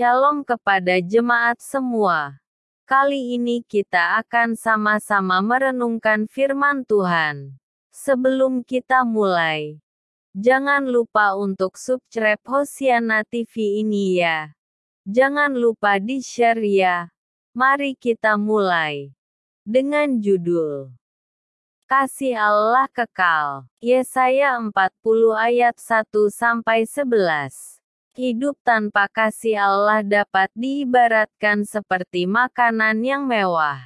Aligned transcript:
Shalom 0.00 0.40
kepada 0.48 0.96
jemaat 0.96 1.60
semua. 1.60 2.40
Kali 2.88 3.36
ini 3.36 3.60
kita 3.60 4.16
akan 4.24 4.56
sama-sama 4.56 5.44
merenungkan 5.44 6.24
firman 6.24 6.88
Tuhan. 6.88 7.60
Sebelum 7.92 8.64
kita 8.64 9.04
mulai, 9.04 9.76
jangan 10.32 10.88
lupa 10.88 11.36
untuk 11.36 11.76
subscribe 11.76 12.40
Hosiana 12.48 13.28
TV 13.28 13.84
ini 13.84 14.24
ya. 14.24 14.56
Jangan 15.04 15.52
lupa 15.52 16.00
di-share 16.00 16.64
ya. 16.64 17.12
Mari 17.52 17.92
kita 17.92 18.40
mulai. 18.40 19.12
Dengan 19.68 20.16
judul 20.16 20.96
Kasih 21.84 22.40
Allah 22.40 22.88
kekal. 22.88 23.68
Yesaya 23.84 24.56
40 24.64 24.72
ayat 25.36 25.76
1 25.76 26.32
sampai 26.32 26.88
11. 26.88 27.79
Hidup 28.20 28.60
tanpa 28.60 29.08
kasih 29.08 29.56
Allah 29.56 30.04
dapat 30.04 30.52
diibaratkan 30.52 31.64
seperti 31.64 32.28
makanan 32.28 33.00
yang 33.00 33.24
mewah, 33.24 33.80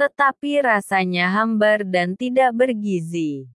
tetapi 0.00 0.64
rasanya 0.64 1.28
hambar 1.28 1.84
dan 1.84 2.16
tidak 2.16 2.56
bergizi. 2.56 3.52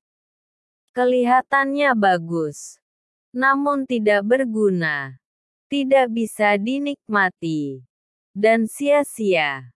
Kelihatannya 0.94 1.98
bagus, 1.98 2.78
namun 3.34 3.90
tidak 3.90 4.22
berguna, 4.22 5.18
tidak 5.74 6.14
bisa 6.14 6.54
dinikmati, 6.54 7.82
dan 8.38 8.70
sia-sia. 8.70 9.74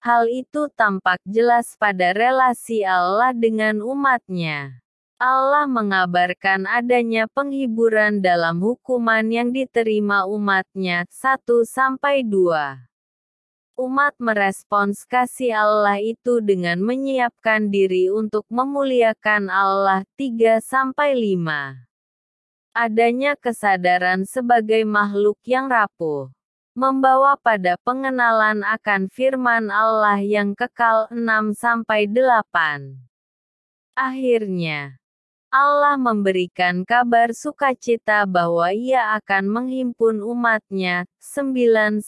Hal 0.00 0.24
itu 0.32 0.72
tampak 0.72 1.20
jelas 1.28 1.76
pada 1.76 2.16
relasi 2.16 2.80
Allah 2.80 3.36
dengan 3.36 3.84
umatnya. 3.84 4.80
Allah 5.20 5.68
mengabarkan 5.68 6.64
adanya 6.64 7.28
penghiburan 7.28 8.24
dalam 8.24 8.56
hukuman 8.56 9.20
yang 9.28 9.52
diterima 9.52 10.24
umatnya. 10.24 11.04
1-2 11.12 11.68
Umat 13.76 14.16
merespons 14.16 15.04
kasih 15.04 15.60
Allah 15.60 16.00
itu 16.00 16.40
dengan 16.40 16.80
menyiapkan 16.80 17.68
diri 17.68 18.08
untuk 18.08 18.48
memuliakan 18.48 19.52
Allah 19.52 20.08
3-5. 20.16 20.64
Adanya 22.72 23.36
kesadaran 23.36 24.24
sebagai 24.24 24.88
makhluk 24.88 25.36
yang 25.44 25.68
rapuh 25.68 26.32
membawa 26.72 27.36
pada 27.36 27.76
pengenalan 27.84 28.64
akan 28.64 29.12
firman 29.12 29.68
Allah 29.68 30.16
yang 30.24 30.56
kekal 30.56 31.12
6-8. 31.12 31.76
Akhirnya, 33.92 34.99
Allah 35.50 35.98
memberikan 35.98 36.86
kabar 36.86 37.34
sukacita 37.34 38.22
bahwa 38.22 38.70
ia 38.70 39.18
akan 39.18 39.50
menghimpun 39.50 40.22
umatnya, 40.22 41.10
9-11. 41.18 42.06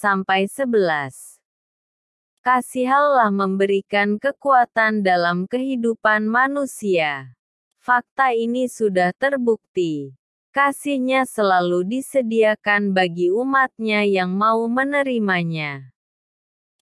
Kasih 2.39 2.87
Allah 2.87 3.35
memberikan 3.35 4.23
kekuatan 4.23 5.03
dalam 5.03 5.51
kehidupan 5.51 6.23
manusia. 6.23 7.35
Fakta 7.83 8.31
ini 8.31 8.71
sudah 8.71 9.11
terbukti. 9.11 10.15
Kasihnya 10.55 11.27
selalu 11.27 11.83
disediakan 11.99 12.95
bagi 12.95 13.35
umatnya 13.35 14.07
yang 14.07 14.39
mau 14.39 14.71
menerimanya. 14.71 15.91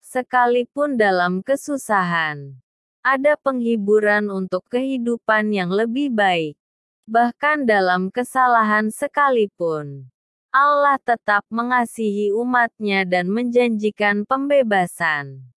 Sekalipun 0.04 1.00
dalam 1.00 1.40
kesusahan, 1.40 2.60
ada 3.00 3.36
penghiburan 3.40 4.28
untuk 4.28 4.64
kehidupan 4.68 5.56
yang 5.56 5.72
lebih 5.72 6.12
baik. 6.12 6.60
Bahkan 7.08 7.64
dalam 7.64 8.12
kesalahan 8.12 8.92
sekalipun, 8.92 10.12
Allah 10.52 11.00
tetap 11.00 11.42
mengasihi 11.48 12.30
umatnya 12.36 13.08
dan 13.08 13.32
menjanjikan 13.32 14.28
pembebasan. 14.28 15.50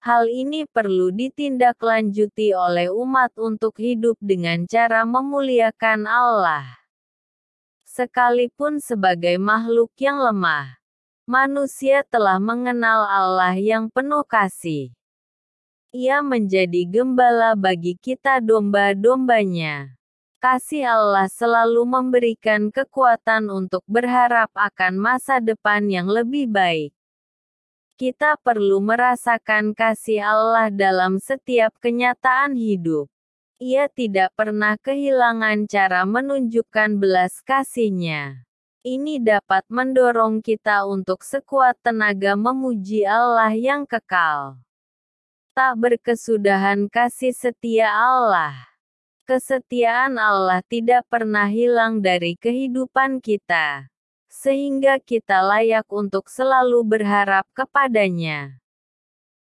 Hal 0.00 0.28
ini 0.32 0.64
perlu 0.64 1.12
ditindaklanjuti 1.12 2.56
oleh 2.56 2.88
umat 2.88 3.36
untuk 3.36 3.76
hidup 3.76 4.16
dengan 4.20 4.64
cara 4.64 5.04
memuliakan 5.04 6.08
Allah. 6.08 6.64
Sekalipun 7.84 8.80
sebagai 8.80 9.36
makhluk 9.36 9.92
yang 10.00 10.22
lemah, 10.22 10.80
manusia 11.28 12.00
telah 12.06 12.40
mengenal 12.40 13.04
Allah 13.04 13.58
yang 13.58 13.92
penuh 13.92 14.24
kasih. 14.24 14.94
Ia 15.90 16.22
menjadi 16.22 16.86
gembala 16.86 17.58
bagi 17.58 17.98
kita 17.98 18.38
domba-dombanya. 18.38 19.98
Kasih 20.38 20.86
Allah 20.86 21.26
selalu 21.26 21.82
memberikan 21.82 22.70
kekuatan 22.70 23.50
untuk 23.50 23.82
berharap 23.90 24.54
akan 24.54 24.94
masa 24.94 25.42
depan 25.42 25.90
yang 25.90 26.06
lebih 26.06 26.46
baik. 26.46 26.94
Kita 27.98 28.38
perlu 28.38 28.78
merasakan 28.78 29.74
kasih 29.74 30.22
Allah 30.22 30.70
dalam 30.70 31.18
setiap 31.18 31.74
kenyataan 31.82 32.54
hidup. 32.54 33.10
Ia 33.58 33.90
tidak 33.90 34.30
pernah 34.38 34.78
kehilangan 34.78 35.66
cara 35.66 36.06
menunjukkan 36.06 37.02
belas 37.02 37.42
kasihnya. 37.42 38.46
Ini 38.86 39.18
dapat 39.26 39.66
mendorong 39.66 40.38
kita 40.38 40.86
untuk 40.86 41.26
sekuat 41.26 41.82
tenaga 41.82 42.38
memuji 42.38 43.02
Allah 43.02 43.50
yang 43.58 43.90
kekal 43.90 44.62
tak 45.50 45.76
berkesudahan 45.78 46.86
kasih 46.86 47.34
setia 47.34 47.90
Allah. 47.90 48.54
Kesetiaan 49.26 50.18
Allah 50.18 50.58
tidak 50.66 51.06
pernah 51.06 51.46
hilang 51.46 52.02
dari 52.02 52.34
kehidupan 52.34 53.22
kita, 53.22 53.86
sehingga 54.26 54.98
kita 54.98 55.42
layak 55.42 55.86
untuk 55.90 56.26
selalu 56.26 56.82
berharap 56.82 57.46
kepadanya. 57.54 58.58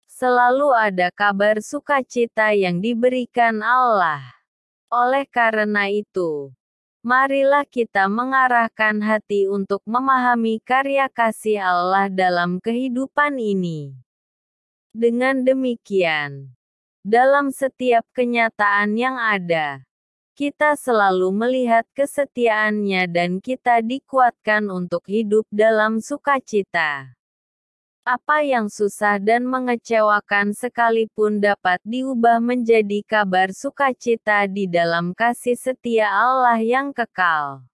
Selalu 0.09 0.71
ada 0.73 1.11
kabar 1.11 1.59
sukacita 1.61 2.55
yang 2.55 2.79
diberikan 2.79 3.61
Allah. 3.61 4.23
Oleh 4.89 5.27
karena 5.27 5.91
itu, 5.91 6.55
marilah 7.03 7.67
kita 7.67 8.07
mengarahkan 8.07 9.03
hati 9.03 9.51
untuk 9.51 9.83
memahami 9.85 10.63
karya 10.63 11.11
kasih 11.11 11.61
Allah 11.61 12.07
dalam 12.09 12.63
kehidupan 12.63 13.37
ini. 13.37 14.05
Dengan 14.95 15.43
demikian, 15.43 16.55
dalam 17.03 17.51
setiap 17.51 18.07
kenyataan 18.15 18.95
yang 18.95 19.19
ada, 19.19 19.83
kita 20.39 20.79
selalu 20.79 21.35
melihat 21.35 21.83
kesetiaannya 21.99 23.11
dan 23.11 23.43
kita 23.43 23.83
dikuatkan 23.83 24.71
untuk 24.71 25.03
hidup 25.11 25.51
dalam 25.51 25.99
sukacita. 25.99 27.11
Apa 28.07 28.47
yang 28.47 28.71
susah 28.71 29.19
dan 29.19 29.43
mengecewakan 29.51 30.55
sekalipun 30.55 31.43
dapat 31.43 31.83
diubah 31.83 32.39
menjadi 32.39 33.03
kabar 33.03 33.51
sukacita 33.51 34.47
di 34.47 34.71
dalam 34.71 35.11
kasih 35.11 35.59
setia 35.59 36.07
Allah 36.07 36.63
yang 36.63 36.95
kekal. 36.95 37.67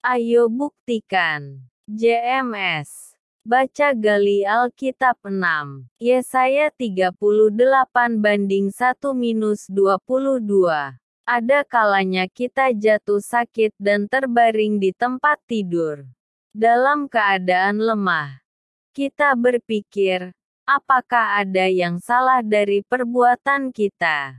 Ayo 0.00 0.48
buktikan. 0.48 1.68
JMS 1.84 3.09
Baca 3.40 3.96
gali 3.96 4.44
Alkitab 4.44 5.16
6. 5.24 5.88
Yesaya 5.96 6.68
38 6.76 7.16
banding 8.20 8.68
1 8.68 9.00
minus 9.16 9.64
22. 9.72 10.44
Ada 11.24 11.64
kalanya 11.64 12.28
kita 12.28 12.68
jatuh 12.76 13.24
sakit 13.24 13.72
dan 13.80 14.12
terbaring 14.12 14.76
di 14.76 14.92
tempat 14.92 15.40
tidur. 15.48 16.04
Dalam 16.52 17.08
keadaan 17.08 17.80
lemah. 17.80 18.44
Kita 18.92 19.32
berpikir, 19.32 20.36
apakah 20.68 21.40
ada 21.40 21.64
yang 21.64 21.96
salah 21.96 22.44
dari 22.44 22.84
perbuatan 22.84 23.72
kita? 23.72 24.36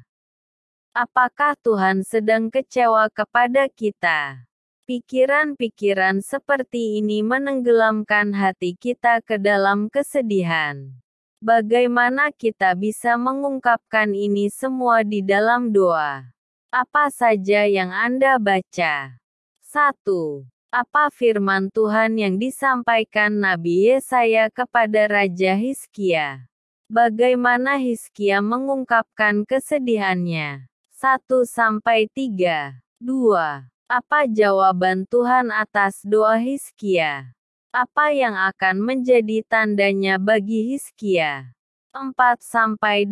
Apakah 0.93 1.57
Tuhan 1.57 2.05
sedang 2.05 2.53
kecewa 2.53 3.09
kepada 3.09 3.65
kita? 3.65 4.45
Pikiran-pikiran 4.91 6.19
seperti 6.19 6.99
ini 6.99 7.23
menenggelamkan 7.23 8.35
hati 8.35 8.75
kita 8.75 9.23
ke 9.23 9.39
dalam 9.39 9.87
kesedihan. 9.87 10.99
Bagaimana 11.39 12.27
kita 12.35 12.75
bisa 12.75 13.15
mengungkapkan 13.15 14.11
ini 14.11 14.51
semua 14.51 15.07
di 15.07 15.23
dalam 15.23 15.71
doa? 15.71 16.27
Apa 16.75 17.07
saja 17.07 17.63
yang 17.71 17.87
Anda 17.87 18.35
baca? 18.35 19.15
1. 19.63 20.43
Apa 20.75 21.07
firman 21.07 21.71
Tuhan 21.71 22.19
yang 22.19 22.35
disampaikan 22.35 23.31
Nabi 23.31 23.95
Yesaya 23.95 24.51
kepada 24.51 25.07
Raja 25.07 25.55
Hizkia? 25.55 26.51
Bagaimana 26.91 27.79
Hizkia 27.79 28.43
mengungkapkan 28.43 29.47
kesedihannya? 29.47 30.67
1 30.99 31.47
sampai 31.47 32.11
3. 32.11 32.83
2. 32.99 33.71
Apa 33.91 34.23
jawaban 34.23 35.03
Tuhan 35.03 35.51
atas 35.51 35.99
doa 36.07 36.39
Hizkia? 36.39 37.35
Apa 37.75 38.15
yang 38.15 38.39
akan 38.39 38.79
menjadi 38.79 39.43
tandanya 39.43 40.15
bagi 40.15 40.71
Hizkia? 40.71 41.51
4-8 41.91 43.11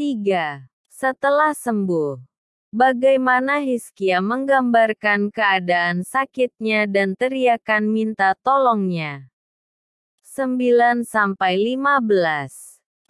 3. 0.00 0.64
Setelah 0.88 1.52
sembuh, 1.52 2.24
Bagaimana 2.72 3.60
Hizkia 3.60 4.24
menggambarkan 4.24 5.28
keadaan 5.28 6.08
sakitnya 6.08 6.88
dan 6.88 7.12
teriakan 7.12 7.84
minta 7.92 8.32
tolongnya. 8.40 9.28
9-15 10.24 11.04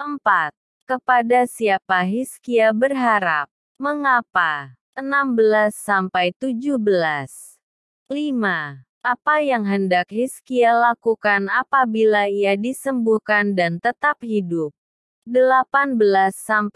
4. 0.00 0.50
Kepada 0.82 1.46
siapa 1.46 2.02
Hizkia 2.02 2.74
berharap? 2.74 3.46
Mengapa? 3.78 4.79
16-17 5.00 6.76
5. 8.12 8.84
Apa 9.00 9.40
yang 9.40 9.64
hendak 9.64 10.12
Hizkia 10.12 10.76
lakukan 10.76 11.48
apabila 11.48 12.28
ia 12.28 12.60
disembuhkan 12.60 13.56
dan 13.56 13.80
tetap 13.80 14.20
hidup? 14.20 14.76
18-20 15.24 16.68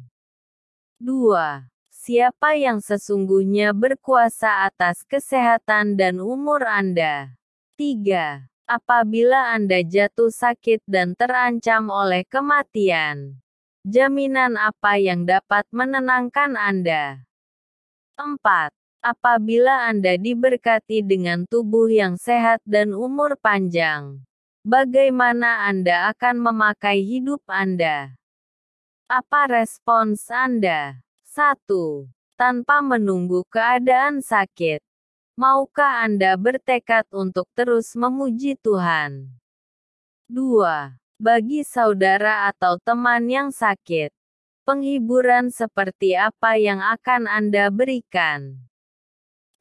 2. 1.03 1.67
Siapa 1.91 2.55
yang 2.55 2.79
sesungguhnya 2.79 3.75
berkuasa 3.75 4.71
atas 4.71 5.03
kesehatan 5.03 5.99
dan 5.99 6.23
umur 6.23 6.63
Anda? 6.63 7.35
3. 7.75 8.47
Apabila 8.71 9.51
Anda 9.51 9.83
jatuh 9.83 10.31
sakit 10.31 10.87
dan 10.87 11.19
terancam 11.19 11.91
oleh 11.91 12.23
kematian, 12.31 13.43
Jaminan 13.83 14.55
apa 14.55 14.95
yang 14.95 15.27
dapat 15.27 15.67
menenangkan 15.75 16.55
Anda? 16.55 17.27
4. 18.15 18.71
Apabila 19.03 19.91
Anda 19.91 20.15
diberkati 20.15 21.03
dengan 21.03 21.43
tubuh 21.51 21.91
yang 21.91 22.15
sehat 22.15 22.63
dan 22.63 22.95
umur 22.95 23.35
panjang, 23.35 24.23
bagaimana 24.63 25.67
Anda 25.67 26.15
akan 26.15 26.39
memakai 26.39 27.03
hidup 27.03 27.43
Anda? 27.51 28.15
Apa 29.11 29.51
respons 29.51 30.31
Anda? 30.31 31.03
1. 31.27 32.07
Tanpa 32.39 32.79
menunggu 32.79 33.43
keadaan 33.51 34.23
sakit. 34.23 34.79
Maukah 35.35 36.07
Anda 36.07 36.39
bertekad 36.39 37.11
untuk 37.11 37.51
terus 37.59 37.99
memuji 37.99 38.55
Tuhan? 38.63 39.35
2 40.31 40.95
bagi 41.19 41.67
saudara 41.67 42.47
atau 42.55 42.79
teman 42.79 43.27
yang 43.27 43.51
sakit. 43.51 44.15
Penghiburan 44.63 45.51
seperti 45.51 46.15
apa 46.15 46.55
yang 46.55 46.79
akan 46.79 47.27
Anda 47.27 47.67
berikan? 47.67 48.71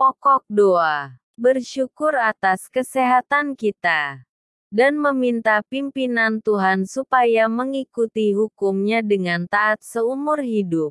Pokok 0.02 0.50
doa: 0.50 1.14
bersyukur 1.38 2.18
atas 2.18 2.74
kesehatan 2.74 3.54
kita 3.54 4.26
dan 4.74 4.98
meminta 4.98 5.62
pimpinan 5.70 6.42
Tuhan 6.42 6.90
supaya 6.90 7.46
mengikuti 7.46 8.34
hukumnya 8.34 9.06
dengan 9.06 9.46
taat 9.46 9.78
seumur 9.86 10.42
hidup. 10.42 10.90